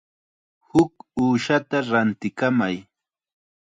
[0.69, 2.75] Huk uushata rantikamay.